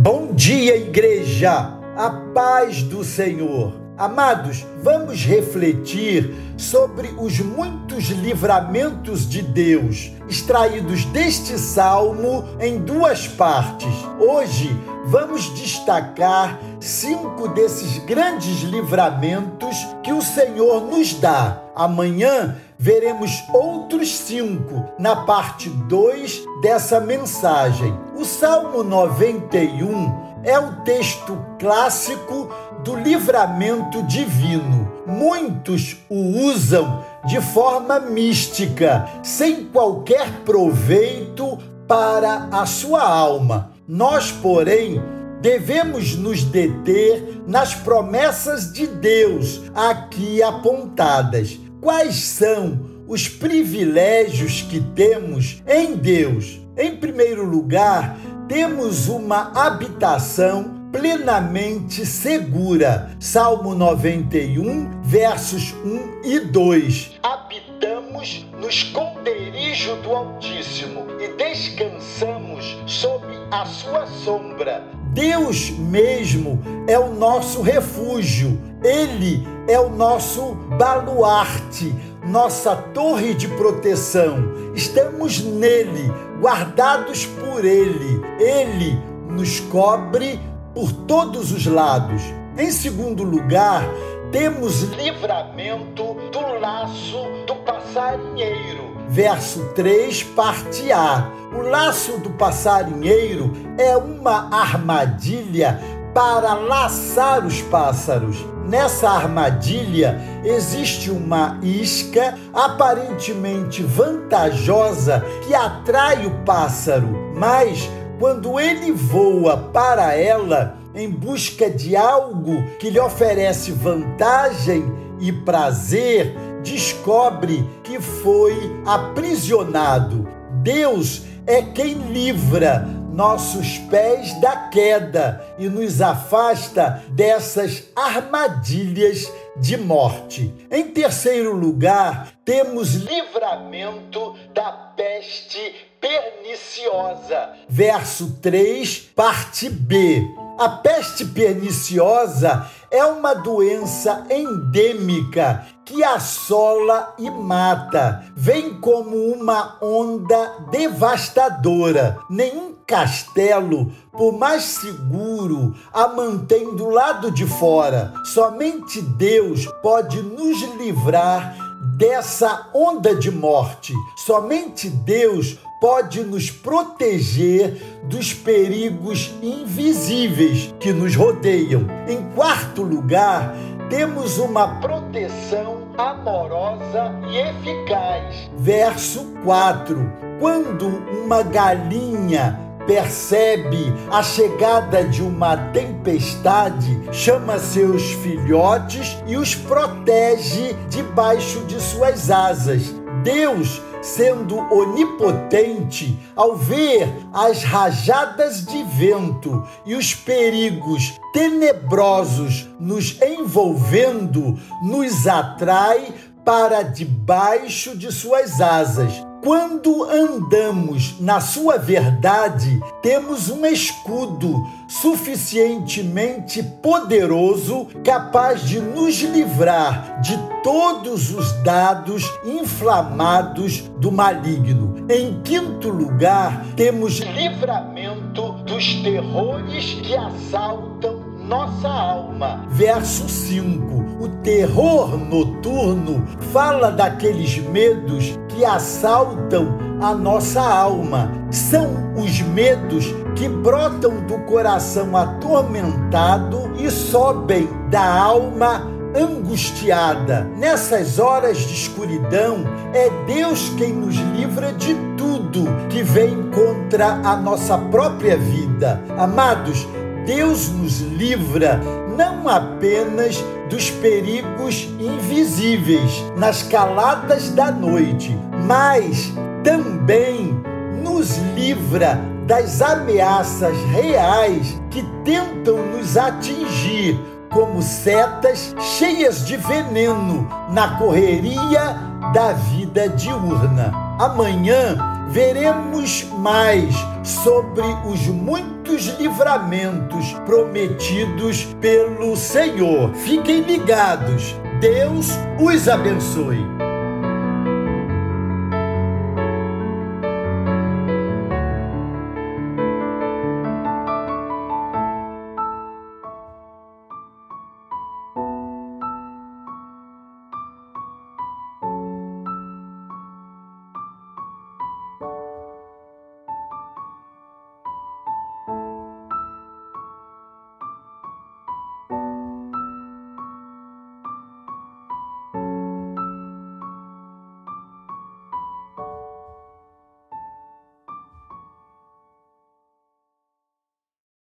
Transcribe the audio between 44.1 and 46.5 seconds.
porém, devemos nos